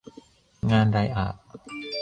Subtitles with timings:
[0.71, 1.27] งานไรอะ